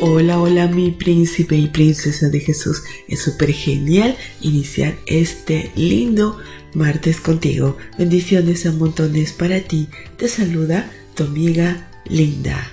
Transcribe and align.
Hola, 0.00 0.40
hola 0.40 0.68
mi 0.68 0.92
príncipe 0.92 1.56
y 1.56 1.66
princesa 1.66 2.28
de 2.28 2.38
Jesús. 2.38 2.84
Es 3.08 3.20
súper 3.20 3.52
genial 3.52 4.16
iniciar 4.40 4.94
este 5.06 5.72
lindo 5.74 6.38
martes 6.72 7.20
contigo. 7.20 7.76
Bendiciones 7.98 8.64
a 8.66 8.70
montones 8.70 9.32
para 9.32 9.58
ti. 9.58 9.88
Te 10.16 10.28
saluda 10.28 10.88
tu 11.16 11.24
amiga 11.24 11.88
Linda. 12.08 12.70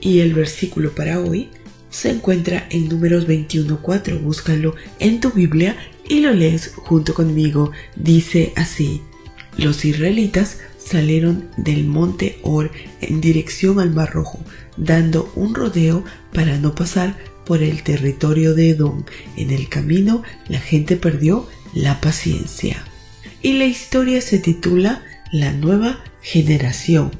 Y 0.00 0.20
el 0.20 0.34
versículo 0.34 0.94
para 0.94 1.18
hoy 1.18 1.48
se 1.90 2.10
encuentra 2.10 2.68
en 2.70 2.88
números 2.88 3.26
21.4. 3.26 4.22
Búscalo 4.22 4.76
en 5.00 5.18
tu 5.18 5.32
Biblia 5.32 5.76
y 6.08 6.20
lo 6.20 6.32
lees 6.32 6.74
junto 6.76 7.12
conmigo. 7.12 7.72
Dice 7.96 8.52
así. 8.54 9.02
Los 9.56 9.84
israelitas 9.84 10.58
salieron 10.88 11.48
del 11.56 11.84
monte 11.84 12.38
Or 12.42 12.70
en 13.00 13.20
dirección 13.20 13.78
al 13.80 13.90
Mar 13.90 14.12
Rojo, 14.12 14.40
dando 14.76 15.30
un 15.34 15.54
rodeo 15.54 16.04
para 16.32 16.58
no 16.58 16.74
pasar 16.74 17.16
por 17.44 17.62
el 17.62 17.82
territorio 17.82 18.54
de 18.54 18.70
Edom. 18.70 19.04
En 19.36 19.50
el 19.50 19.68
camino 19.68 20.22
la 20.48 20.60
gente 20.60 20.96
perdió 20.96 21.46
la 21.74 22.00
paciencia. 22.00 22.84
Y 23.42 23.54
la 23.54 23.66
historia 23.66 24.20
se 24.20 24.38
titula 24.38 25.02
La 25.32 25.52
nueva 25.52 26.02
generación. 26.20 27.10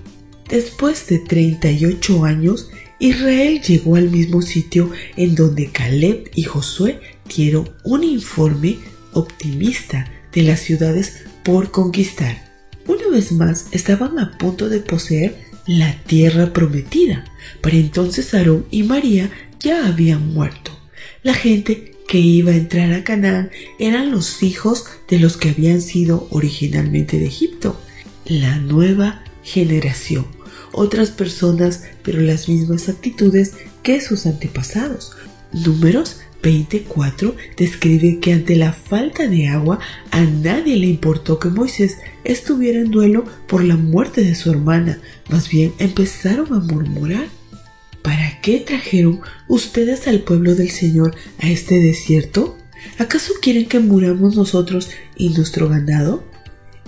Después 0.48 1.06
de 1.06 1.18
38 1.18 2.24
años, 2.24 2.70
Israel 2.98 3.60
llegó 3.62 3.96
al 3.96 4.10
mismo 4.10 4.42
sitio 4.42 4.90
en 5.16 5.34
donde 5.34 5.70
Caleb 5.70 6.30
y 6.34 6.42
Josué 6.44 7.00
dieron 7.34 7.70
un 7.84 8.02
informe 8.02 8.78
optimista 9.12 10.10
de 10.32 10.42
las 10.42 10.60
ciudades 10.60 11.24
por 11.44 11.70
conquistar. 11.70 12.47
Una 12.88 13.06
vez 13.08 13.32
más 13.32 13.66
estaban 13.70 14.18
a 14.18 14.38
punto 14.38 14.70
de 14.70 14.80
poseer 14.80 15.36
la 15.66 15.94
tierra 16.04 16.54
prometida. 16.54 17.24
Para 17.60 17.76
entonces 17.76 18.32
Aarón 18.32 18.64
y 18.70 18.82
María 18.82 19.30
ya 19.60 19.86
habían 19.86 20.32
muerto. 20.32 20.72
La 21.22 21.34
gente 21.34 21.94
que 22.08 22.18
iba 22.18 22.52
a 22.52 22.56
entrar 22.56 22.94
a 22.94 23.04
Canaán 23.04 23.50
eran 23.78 24.10
los 24.10 24.42
hijos 24.42 24.86
de 25.06 25.18
los 25.18 25.36
que 25.36 25.50
habían 25.50 25.82
sido 25.82 26.28
originalmente 26.30 27.18
de 27.18 27.26
Egipto, 27.26 27.78
la 28.24 28.56
nueva 28.56 29.22
generación. 29.42 30.26
Otras 30.72 31.10
personas, 31.10 31.84
pero 32.02 32.22
las 32.22 32.48
mismas 32.48 32.88
actitudes 32.88 33.52
que 33.82 34.00
sus 34.00 34.24
antepasados. 34.24 35.12
Números 35.52 36.20
24 36.42 37.34
describe 37.56 38.20
que 38.20 38.32
ante 38.32 38.56
la 38.56 38.72
falta 38.72 39.26
de 39.26 39.48
agua 39.48 39.80
a 40.10 40.20
nadie 40.22 40.76
le 40.76 40.86
importó 40.86 41.38
que 41.38 41.48
Moisés 41.48 41.98
estuviera 42.24 42.78
en 42.78 42.90
duelo 42.90 43.24
por 43.46 43.64
la 43.64 43.76
muerte 43.76 44.22
de 44.22 44.34
su 44.34 44.50
hermana, 44.50 45.00
más 45.30 45.48
bien 45.48 45.72
empezaron 45.78 46.52
a 46.52 46.60
murmurar. 46.60 47.26
¿Para 48.02 48.40
qué 48.40 48.60
trajeron 48.60 49.20
ustedes 49.48 50.06
al 50.06 50.20
pueblo 50.20 50.54
del 50.54 50.70
Señor 50.70 51.16
a 51.40 51.50
este 51.50 51.80
desierto? 51.80 52.56
¿Acaso 52.98 53.34
quieren 53.42 53.66
que 53.66 53.80
muramos 53.80 54.36
nosotros 54.36 54.90
y 55.16 55.30
nuestro 55.30 55.68
ganado? 55.68 56.24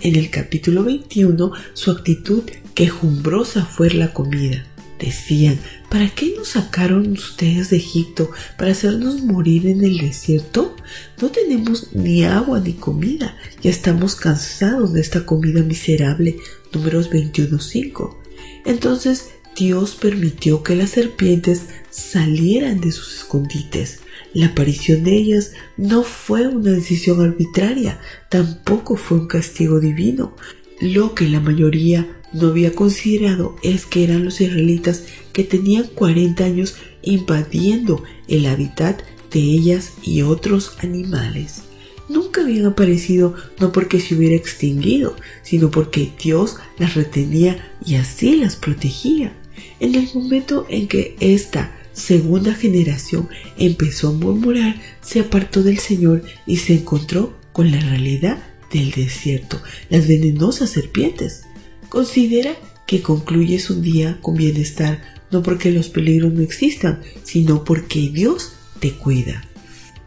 En 0.01 0.17
el 0.17 0.31
capítulo 0.31 0.85
21 0.85 1.53
su 1.75 1.91
actitud 1.91 2.45
quejumbrosa 2.75 3.67
fue 3.67 3.91
la 3.91 4.13
comida. 4.15 4.65
Decían, 4.99 5.59
¿para 5.91 6.09
qué 6.09 6.33
nos 6.37 6.51
sacaron 6.51 7.13
ustedes 7.13 7.71
de 7.71 7.77
Egipto? 7.77 8.31
¿Para 8.57 8.71
hacernos 8.71 9.23
morir 9.23 9.67
en 9.67 9.85
el 9.85 9.99
desierto? 9.99 10.77
No 11.21 11.29
tenemos 11.31 11.93
ni 11.93 12.25
agua 12.25 12.61
ni 12.61 12.75
comida. 12.75 13.37
Ya 13.61 13.71
estamos 13.71 14.15
cansados 14.15 14.93
de 14.93 15.01
esta 15.01 15.27
comida 15.27 15.63
miserable. 15.63 16.37
Números 16.73 17.11
21.5. 17.11 18.17
Entonces 18.65 19.31
Dios 19.57 19.97
permitió 19.97 20.63
que 20.63 20.77
las 20.77 20.91
serpientes 20.91 21.67
salieran 21.91 22.81
de 22.81 22.93
sus 22.93 23.17
escondites. 23.17 24.01
La 24.33 24.47
aparición 24.47 25.03
de 25.03 25.17
ellas 25.17 25.53
no 25.77 26.05
fue 26.05 26.47
una 26.47 26.71
decisión 26.71 27.21
arbitraria, 27.21 27.99
tampoco 28.29 28.97
fue 28.97 29.19
un 29.19 29.27
castigo 29.27 29.81
divino. 29.81 30.37
Lo 30.81 31.15
que 31.15 31.29
la 31.29 31.41
mayoría 31.41 32.20
no 32.33 32.49
había 32.49 32.75
considerado 32.75 33.57
es 33.63 33.87
que 33.87 34.05
eran 34.05 34.25
los 34.25 34.41
israelitas 34.41 35.05
que 35.33 35.45
tenían 35.45 35.87
40 35.95 36.45
años 36.45 36.77
invadiendo 37.03 38.03
el 38.29 38.47
hábitat 38.47 39.03
de 39.31 39.41
ellas 39.41 39.93
y 40.03 40.23
otros 40.23 40.77
animales. 40.83 41.63
Nunca 42.09 42.41
habían 42.41 42.67
aparecido 42.67 43.35
no 43.61 43.71
porque 43.71 44.01
se 44.01 44.17
hubiera 44.17 44.35
extinguido, 44.35 45.15
sino 45.43 45.71
porque 45.71 46.11
Dios 46.23 46.57
las 46.79 46.95
retenía 46.95 47.73
y 47.85 47.95
así 47.95 48.37
las 48.37 48.57
protegía. 48.57 49.33
En 49.79 49.95
el 49.95 50.09
momento 50.13 50.67
en 50.69 50.89
que 50.89 51.17
esta 51.21 51.77
segunda 51.93 52.55
generación 52.55 53.29
empezó 53.57 54.09
a 54.09 54.13
murmurar, 54.13 54.81
se 55.01 55.21
apartó 55.21 55.63
del 55.63 55.79
Señor 55.79 56.25
y 56.47 56.57
se 56.57 56.75
encontró 56.75 57.37
con 57.53 57.71
la 57.71 57.81
realidad 57.81 58.43
del 58.73 58.91
desierto, 58.91 59.61
las 59.89 60.09
venenosas 60.09 60.71
serpientes. 60.71 61.45
Considera 61.91 62.55
que 62.87 63.03
concluyes 63.03 63.69
un 63.69 63.83
día 63.83 64.19
con 64.23 64.37
bienestar, 64.37 65.03
no 65.31 65.43
porque 65.43 65.71
los 65.71 65.89
peligros 65.89 66.33
no 66.33 66.41
existan, 66.41 67.01
sino 67.25 67.65
porque 67.65 68.09
Dios 68.09 68.53
te 68.79 68.93
cuida. 68.93 69.45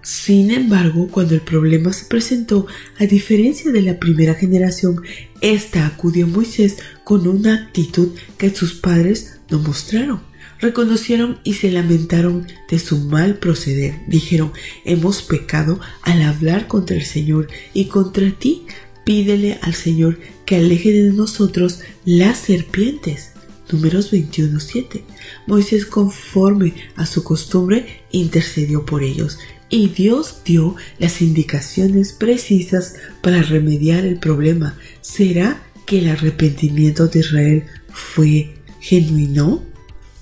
Sin 0.01 0.51
embargo, 0.51 1.07
cuando 1.09 1.33
el 1.33 1.41
problema 1.41 1.93
se 1.93 2.05
presentó, 2.05 2.67
a 2.99 3.05
diferencia 3.05 3.71
de 3.71 3.81
la 3.81 3.99
primera 3.99 4.33
generación, 4.33 5.01
ésta 5.39 5.85
acudió 5.85 6.25
a 6.25 6.29
Moisés 6.29 6.77
con 7.05 7.25
una 7.27 7.53
actitud 7.53 8.09
que 8.37 8.49
sus 8.49 8.73
padres 8.73 9.39
no 9.49 9.59
mostraron. 9.59 10.21
Reconocieron 10.59 11.39
y 11.43 11.53
se 11.55 11.71
lamentaron 11.71 12.47
de 12.69 12.79
su 12.79 12.97
mal 12.99 13.39
proceder. 13.39 13.95
Dijeron, 14.07 14.51
hemos 14.85 15.21
pecado 15.21 15.79
al 16.01 16.21
hablar 16.21 16.67
contra 16.67 16.95
el 16.95 17.05
Señor 17.05 17.47
y 17.73 17.85
contra 17.85 18.29
ti. 18.31 18.63
Pídele 19.05 19.59
al 19.61 19.73
Señor 19.73 20.19
que 20.53 20.59
aleje 20.59 20.91
de 20.91 21.11
nosotros 21.11 21.79
las 22.05 22.37
serpientes. 22.37 23.31
Números 23.71 24.13
21.7. 24.13 25.01
Moisés, 25.47 25.83
conforme 25.83 26.75
a 26.95 27.07
su 27.07 27.23
costumbre, 27.23 28.03
intercedió 28.11 28.85
por 28.85 29.01
ellos 29.01 29.39
y 29.69 29.87
Dios 29.87 30.41
dio 30.45 30.75
las 30.99 31.23
indicaciones 31.23 32.13
precisas 32.13 32.97
para 33.23 33.41
remediar 33.41 34.05
el 34.05 34.19
problema. 34.19 34.77
¿Será 35.01 35.63
que 35.87 35.97
el 35.97 36.09
arrepentimiento 36.09 37.07
de 37.07 37.21
Israel 37.21 37.63
fue 37.91 38.53
genuino? 38.79 39.63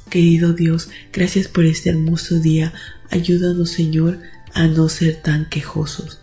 Querido 0.09 0.53
Dios, 0.53 0.91
gracias 1.11 1.49
por 1.49 1.65
este 1.65 1.89
hermoso 1.89 2.39
día. 2.39 2.71
Ayúdanos, 3.09 3.71
Señor, 3.71 4.19
a 4.53 4.67
no 4.67 4.87
ser 4.87 5.21
tan 5.21 5.49
quejosos. 5.49 6.19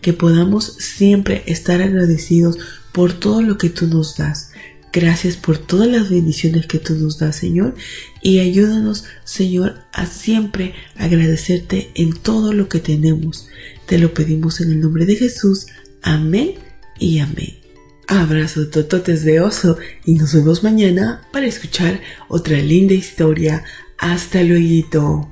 Que 0.00 0.14
podamos 0.14 0.64
siempre 0.78 1.42
estar 1.46 1.82
agradecidos 1.82 2.56
por 2.92 3.12
todo 3.12 3.42
lo 3.42 3.58
que 3.58 3.70
tú 3.70 3.86
nos 3.86 4.16
das. 4.16 4.50
Gracias 4.92 5.36
por 5.36 5.58
todas 5.58 5.86
las 5.86 6.10
bendiciones 6.10 6.66
que 6.66 6.78
tú 6.78 6.94
nos 6.94 7.18
das, 7.18 7.36
Señor. 7.36 7.74
Y 8.22 8.40
ayúdanos, 8.40 9.04
Señor, 9.24 9.76
a 9.92 10.06
siempre 10.06 10.74
agradecerte 10.96 11.90
en 11.94 12.12
todo 12.12 12.52
lo 12.52 12.68
que 12.68 12.80
tenemos. 12.80 13.48
Te 13.86 13.98
lo 13.98 14.12
pedimos 14.12 14.60
en 14.60 14.72
el 14.72 14.80
nombre 14.80 15.06
de 15.06 15.16
Jesús. 15.16 15.66
Amén 16.02 16.54
y 16.98 17.20
amén. 17.20 17.60
Abrazo 18.08 18.66
tototes 18.66 19.24
de 19.24 19.40
oso 19.40 19.78
y 20.04 20.14
nos 20.14 20.34
vemos 20.34 20.64
mañana 20.64 21.22
para 21.32 21.46
escuchar 21.46 22.00
otra 22.26 22.58
linda 22.58 22.94
historia. 22.94 23.62
Hasta 23.98 24.42
luego. 24.42 25.30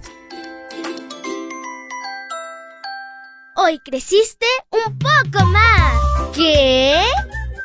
Hoy 3.56 3.81
creciste 3.81 4.46
un 4.70 4.96
poco 4.96 5.44
más. 5.46 5.88